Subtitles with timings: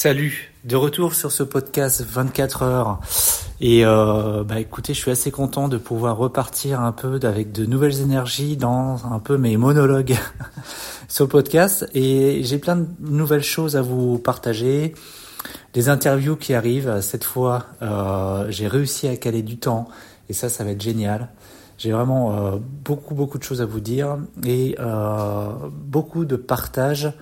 [0.00, 3.00] Salut, de retour sur ce podcast 24 heures.
[3.60, 7.66] Et euh, bah écoutez, je suis assez content de pouvoir repartir un peu avec de
[7.66, 10.14] nouvelles énergies dans un peu mes monologues
[11.08, 11.90] sur le podcast.
[11.94, 14.94] Et j'ai plein de nouvelles choses à vous partager.
[15.74, 17.00] Des interviews qui arrivent.
[17.00, 19.88] Cette fois, euh, j'ai réussi à caler du temps.
[20.28, 21.30] Et ça, ça va être génial.
[21.76, 24.16] J'ai vraiment euh, beaucoup, beaucoup de choses à vous dire.
[24.46, 27.12] Et euh, beaucoup de partage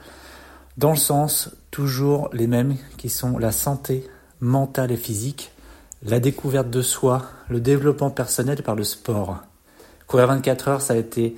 [0.76, 4.08] dans le sens toujours les mêmes qui sont la santé
[4.40, 5.52] mentale et physique,
[6.02, 9.42] la découverte de soi, le développement personnel par le sport.
[10.06, 11.36] Courir 24 heures, ça a été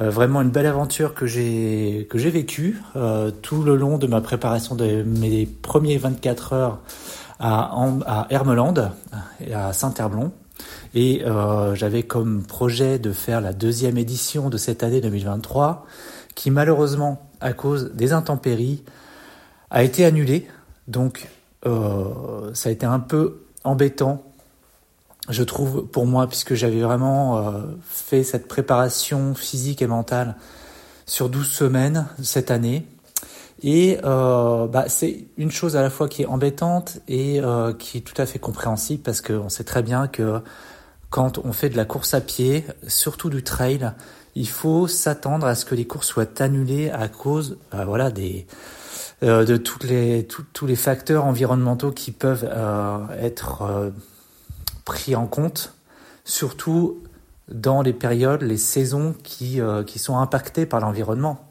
[0.00, 4.06] euh, vraiment une belle aventure que j'ai que j'ai vécue euh, tout le long de
[4.06, 6.78] ma préparation de mes premiers 24 heures
[7.38, 7.70] à,
[8.06, 8.92] à Hermeland
[9.46, 10.32] et à Saint-Herblon.
[10.94, 15.84] Et euh, j'avais comme projet de faire la deuxième édition de cette année 2023,
[16.34, 18.82] qui malheureusement à cause des intempéries,
[19.70, 20.46] a été annulé.
[20.88, 21.28] Donc
[21.66, 24.22] euh, ça a été un peu embêtant,
[25.28, 30.36] je trouve, pour moi, puisque j'avais vraiment euh, fait cette préparation physique et mentale
[31.06, 32.86] sur 12 semaines cette année.
[33.62, 37.40] Et euh, bah, c'est une chose à la fois qui est embêtante et
[37.78, 40.40] qui est tout à fait compréhensible parce qu'on sait très bien que
[41.10, 43.92] quand on fait de la course à pied, surtout du trail,
[44.36, 48.46] il faut s'attendre à ce que les courses soient annulées à cause euh, voilà, des,
[49.22, 53.92] de toutes les, tous les facteurs environnementaux qui peuvent euh, être
[54.84, 55.74] pris en compte,
[56.24, 57.02] surtout
[57.48, 61.48] dans les périodes, les saisons qui, qui sont impactées par l'environnement.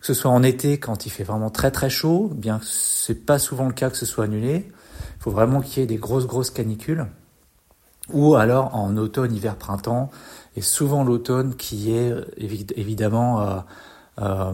[0.00, 3.26] Que ce soit en été quand il fait vraiment très très chaud, bien que c'est
[3.26, 4.68] pas souvent le cas que ce soit annulé.
[4.68, 7.06] Il faut vraiment qu'il y ait des grosses grosses canicules
[8.12, 10.10] ou alors en automne, hiver, printemps,
[10.56, 13.58] et souvent l'automne qui est évidemment euh,
[14.18, 14.52] euh,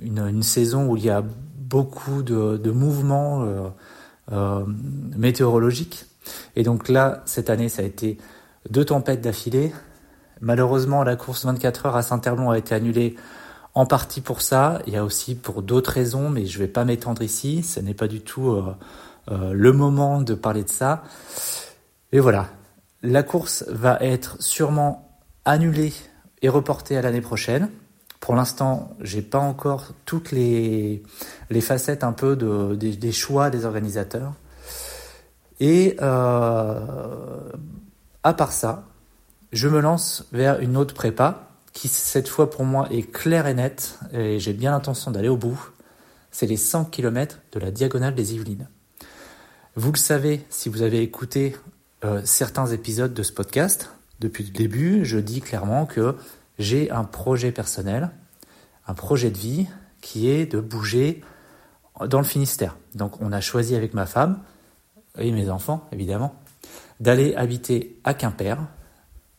[0.00, 3.68] une, une, saison où il y a beaucoup de, de mouvements euh,
[4.32, 4.64] euh,
[5.16, 6.06] météorologiques.
[6.56, 8.16] Et donc là, cette année, ça a été
[8.70, 9.72] deux tempêtes d'affilée.
[10.40, 13.16] Malheureusement, la course 24 heures à Saint-Herblon a été annulée
[13.74, 14.80] en partie pour ça.
[14.86, 17.62] Il y a aussi pour d'autres raisons, mais je ne vais pas m'étendre ici.
[17.62, 18.74] Ce n'est pas du tout euh,
[19.30, 21.02] euh, le moment de parler de ça.
[22.12, 22.48] Et voilà,
[23.02, 25.92] la course va être sûrement annulée
[26.42, 27.68] et reportée à l'année prochaine.
[28.24, 31.02] Pour l'instant, j'ai pas encore toutes les,
[31.60, 34.32] facettes un peu de, des, choix des organisateurs.
[35.60, 36.80] Et euh,
[38.22, 38.84] à part ça,
[39.52, 43.52] je me lance vers une autre prépa qui cette fois pour moi est claire et
[43.52, 45.60] nette et j'ai bien l'intention d'aller au bout.
[46.30, 48.70] C'est les 100 km de la diagonale des Yvelines.
[49.76, 51.56] Vous le savez si vous avez écouté
[52.06, 56.16] euh, certains épisodes de ce podcast, depuis le début, je dis clairement que
[56.58, 58.10] j'ai un projet personnel,
[58.86, 59.66] un projet de vie
[60.00, 61.22] qui est de bouger
[62.00, 62.76] dans le Finistère.
[62.94, 64.40] Donc on a choisi avec ma femme
[65.18, 66.34] et mes enfants, évidemment,
[67.00, 68.56] d'aller habiter à Quimper.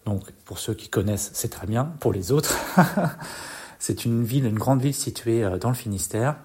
[0.06, 1.86] Donc pour ceux qui connaissent, c'est très bien.
[2.00, 2.56] Pour les autres,
[3.80, 6.38] c'est une ville, une grande ville située euh, dans le Finistère.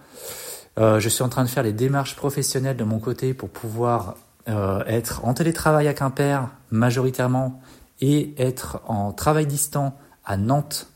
[0.78, 4.16] Euh, je suis en train de faire les démarches professionnelles de mon côté pour pouvoir
[4.48, 7.60] euh, être en télétravail à Quimper majoritairement
[8.00, 9.96] et être en travail distant
[10.30, 10.86] à Nantes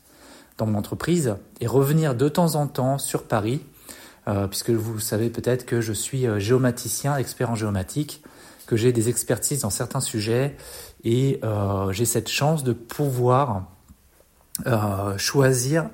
[0.57, 3.61] dans mon entreprise et revenir de temps en temps sur Paris,
[4.29, 8.23] euh, puisque vous savez peut-être que je suis euh, géomaticien, expert en géomatique,
[8.65, 10.55] que j'ai des expertises dans certains sujets
[11.03, 13.67] et euh, j'ai cette chance de pouvoir
[15.17, 15.89] choisir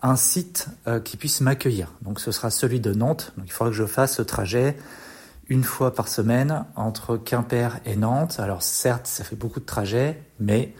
[0.00, 0.68] un site
[1.04, 1.92] qui puisse m'accueillir.
[2.00, 3.34] Donc ce sera celui de Nantes.
[3.36, 4.78] Donc il faudra que je fasse ce trajet
[5.50, 8.40] une fois par semaine entre Quimper et Nantes.
[8.40, 10.72] Alors certes, ça fait beaucoup de trajets, mais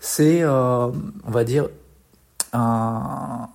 [0.00, 0.88] c'est, euh,
[1.24, 1.68] on va dire,
[2.54, 3.48] un,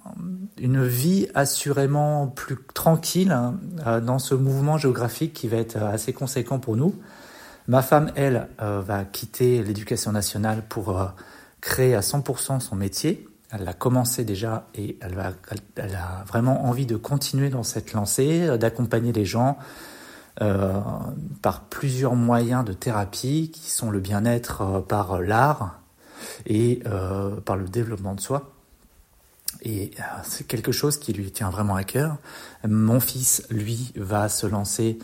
[0.58, 6.14] une vie assurément plus tranquille hein, euh, dans ce mouvement géographique qui va être assez
[6.14, 6.96] conséquent pour nous.
[7.68, 10.96] Ma femme, elle, euh, va quitter l'éducation nationale pour
[11.62, 13.28] créer à 100% son métier.
[13.52, 19.14] Elle l'a commencé déjà et elle, a vraiment envie de continuer dans cette lancée, d'accompagner
[19.14, 19.58] les gens,
[21.41, 25.80] par plusieurs moyens de thérapie qui sont le bien-être par l'art
[26.46, 28.52] et euh, par le développement de soi.
[29.62, 32.18] Et euh, c'est quelque chose qui lui tient vraiment à cœur.
[32.68, 35.00] Mon fils, lui, va se lancer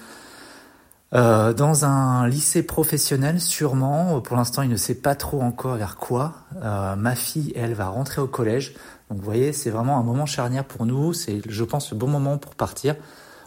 [1.14, 4.22] euh, dans un lycée professionnel, sûrement.
[4.22, 6.34] Pour l'instant, il ne sait pas trop encore vers quoi.
[6.62, 8.74] Ma fille, elle, va rentrer au collège.
[9.10, 11.14] Donc, vous voyez, c'est vraiment un moment charnière pour nous.
[11.14, 12.96] C'est, je pense, le bon moment pour partir.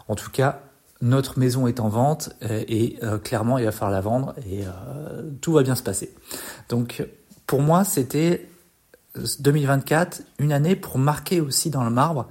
[0.09, 0.61] En tout cas,
[1.01, 4.65] notre maison est en vente et, clairement il va falloir la vendre et
[5.41, 6.15] tout va bien se passer.
[6.69, 7.05] Donc
[7.47, 8.49] pour moi c'était
[9.39, 12.27] 2024 une année pour marquer aussi dans le marbre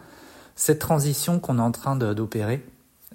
[0.56, 2.64] cette transition qu'on est en train d'opérer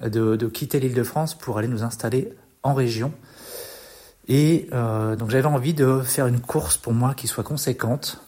[0.00, 3.12] de, de quitter l'île de France pour aller nous installer en région.
[4.28, 8.22] Et euh, donc j'avais envie de faire une course pour moi qui soit conséquente,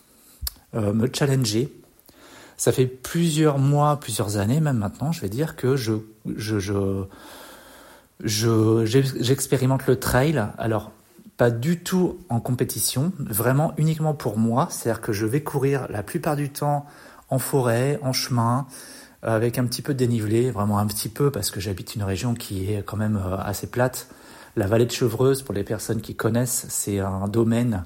[0.74, 1.72] euh, me challenger.
[2.56, 5.94] Ça fait plusieurs mois, plusieurs années même maintenant, je vais dire que je
[6.36, 7.04] je je
[8.84, 10.42] j'expérimente le trail.
[10.58, 10.92] Alors
[11.40, 14.68] pas du tout en compétition, vraiment uniquement pour moi.
[14.70, 16.84] C'est-à-dire que je vais courir la plupart du temps
[17.30, 18.66] en forêt, en chemin,
[19.22, 22.34] avec un petit peu de dénivelé, vraiment un petit peu parce que j'habite une région
[22.34, 24.08] qui est quand même euh, assez plate.
[24.54, 27.84] La vallée de Chevreuse, pour les personnes qui connaissent, c'est un domaine,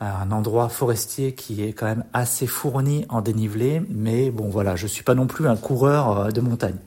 [0.00, 3.80] un endroit forestier qui est quand même assez fourni en dénivelé.
[3.90, 6.78] Mais bon, voilà, je suis pas non plus un coureur euh, de montagne.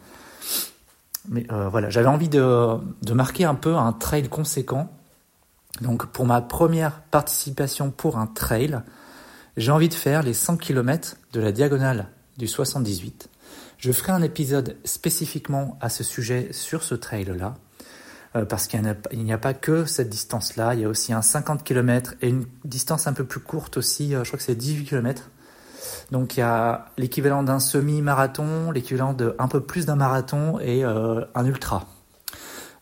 [1.30, 4.90] Mais euh, voilà, j'avais envie de marquer un peu un trail conséquent.
[5.82, 8.80] Donc pour ma première participation pour un trail,
[9.58, 12.08] j'ai envie de faire les 100 km de la diagonale
[12.38, 13.30] du 78.
[13.78, 17.56] Je ferai un épisode spécifiquement à ce sujet sur ce trail-là.
[18.36, 18.82] Euh, parce qu'il
[19.14, 22.46] n'y a, pas que cette distance-là, il y a aussi un 50 km et une
[22.66, 25.30] distance un peu plus courte aussi, euh, je crois que c'est 18 km.
[26.12, 30.84] Donc il y a l'équivalent d'un semi-marathon, l'équivalent de un peu plus d'un marathon et
[30.84, 31.88] euh, un ultra.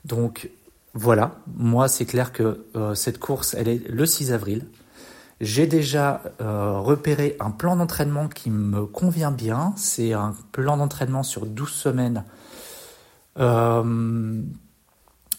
[0.06, 0.50] Donc
[0.94, 4.68] voilà, moi c'est clair que cette course, elle est le 6 avril.
[5.42, 9.74] J'ai déjà repéré un plan d'entraînement qui me convient bien.
[9.76, 12.24] C'est un plan d'entraînement sur 12 semaines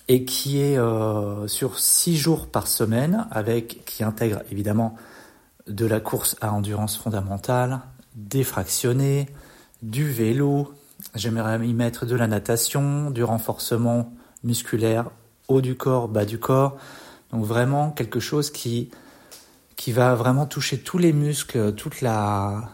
[0.08, 4.96] et qui est euh, sur 6 jours par semaine, avec qui intègre évidemment
[5.66, 7.80] de la course à endurance fondamentale,
[8.14, 9.28] des fractionnés,
[9.82, 10.74] du vélo,
[11.14, 14.12] j'aimerais y mettre de la natation, du renforcement
[14.42, 15.10] musculaire,
[15.48, 16.76] haut du corps, bas du corps.
[17.32, 18.90] Donc vraiment quelque chose qui
[19.76, 22.70] qui va vraiment toucher tous les muscles, toute la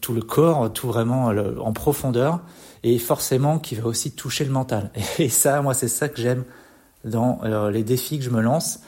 [0.00, 2.40] tout le corps, tout vraiment en profondeur
[2.82, 4.90] et forcément qui va aussi toucher le mental.
[5.18, 6.44] Et ça, moi, c'est ça que j'aime
[7.04, 8.80] dans euh, les défis que je me lance.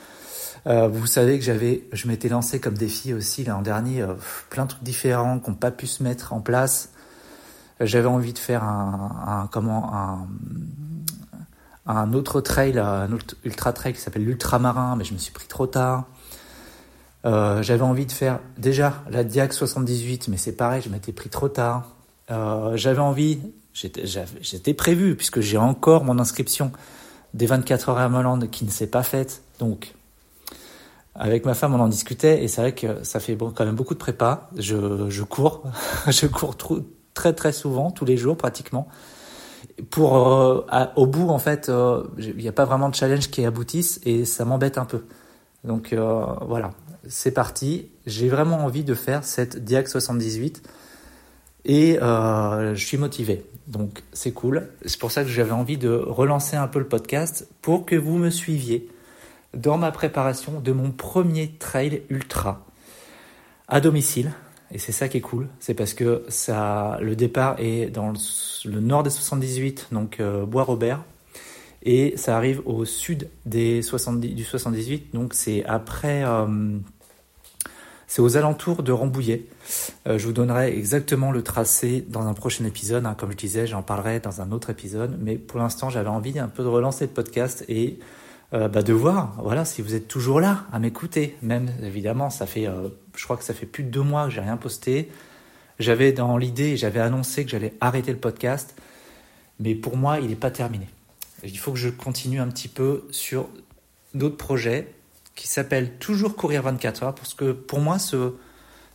[0.66, 4.14] Euh, vous savez que j'avais, je m'étais lancé comme défi aussi l'an dernier, euh,
[4.48, 6.90] plein de trucs différents qui n'ont pas pu se mettre en place.
[7.80, 10.28] J'avais envie de faire un, un comment un,
[11.86, 13.08] un autre trail, un
[13.44, 16.04] ultra trail qui s'appelle l'ultramarin, mais je me suis pris trop tard.
[17.24, 21.28] Euh, j'avais envie de faire déjà la Diag 78, mais c'est pareil, je m'étais pris
[21.28, 21.88] trop tard.
[22.30, 23.38] Euh, j'avais envie
[23.74, 26.72] J'étais prévu, puisque j'ai encore mon inscription
[27.32, 29.42] des 24 heures à Moland qui ne s'est pas faite.
[29.58, 29.94] Donc,
[31.14, 33.94] avec ma femme, on en discutait, et c'est vrai que ça fait quand même beaucoup
[33.94, 34.50] de prépa.
[34.58, 35.62] Je cours,
[36.08, 36.56] je cours
[37.14, 38.88] très très souvent, tous les jours pratiquement.
[39.90, 40.64] Pour euh,
[40.96, 44.24] au bout, en fait, euh, il n'y a pas vraiment de challenge qui aboutisse, et
[44.24, 45.04] ça m'embête un peu.
[45.64, 46.72] Donc euh, voilà,
[47.08, 47.88] c'est parti.
[48.06, 50.62] J'ai vraiment envie de faire cette Diag 78
[51.64, 53.44] et je suis motivé.
[53.68, 54.68] Donc c'est cool.
[54.84, 58.18] C'est pour ça que j'avais envie de relancer un peu le podcast pour que vous
[58.18, 58.88] me suiviez
[59.54, 62.64] dans ma préparation de mon premier trail ultra
[63.68, 64.32] à domicile.
[64.72, 68.12] Et c'est ça qui est cool, c'est parce que ça, le départ est dans
[68.64, 71.04] le, nord des 78, donc euh, Bois-Robert,
[71.82, 76.78] et ça arrive au sud des 70, du 78, donc c'est après euh,
[78.12, 79.46] c'est aux alentours de Rambouillet.
[80.06, 83.06] Euh, je vous donnerai exactement le tracé dans un prochain épisode.
[83.06, 83.16] Hein.
[83.18, 85.16] Comme je disais, j'en parlerai dans un autre épisode.
[85.18, 87.98] Mais pour l'instant, j'avais envie un peu de relancer le podcast et
[88.54, 91.36] euh, bah, de voir, voilà, si vous êtes toujours là à m'écouter.
[91.42, 94.30] Même évidemment, ça fait, euh, je crois que ça fait plus de deux mois que
[94.30, 95.10] j'ai rien posté.
[95.78, 98.74] J'avais dans l'idée, j'avais annoncé que j'allais arrêter le podcast,
[99.58, 100.88] mais pour moi, il n'est pas terminé.
[101.44, 103.48] Il faut que je continue un petit peu sur
[104.14, 104.94] d'autres projets
[105.34, 108.34] qui s'appelle toujours courir 24 heures parce que pour moi ce,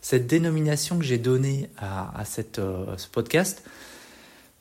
[0.02, 2.24] cette dénomination que j'ai donnée à,
[2.60, 3.64] euh, ce podcast,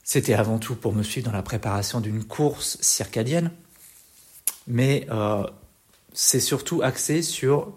[0.03, 3.51] c'était avant tout pour me suivre dans la préparation d'une course circadienne,
[4.67, 5.45] mais euh,
[6.13, 7.73] c'est surtout axé sur,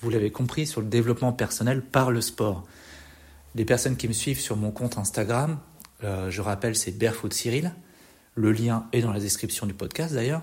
[0.00, 2.64] vous l'avez compris, sur le développement personnel par le sport.
[3.54, 5.58] Les personnes qui me suivent sur mon compte Instagram,
[6.04, 7.72] euh, je rappelle, c'est Barefoot Cyril.
[8.34, 10.42] Le lien est dans la description du podcast d'ailleurs.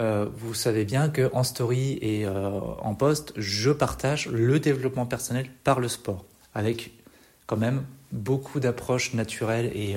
[0.00, 5.50] Euh, vous savez bien que en story et en post, je partage le développement personnel
[5.64, 6.24] par le sport,
[6.54, 6.92] avec
[7.46, 9.96] quand même beaucoup d'approches naturelles et,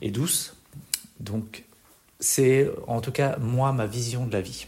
[0.00, 0.56] et douces.
[1.20, 1.67] Donc,
[2.20, 4.66] c'est en tout cas moi ma vision de la vie.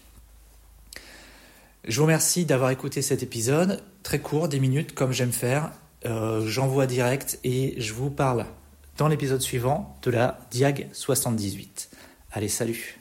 [1.87, 5.73] Je vous remercie d'avoir écouté cet épisode, très court, 10 minutes comme j'aime faire.
[6.05, 8.47] J'envoie direct et je vous parle
[8.99, 11.91] dans l'épisode suivant de la Diag 78.
[12.33, 13.00] Allez, salut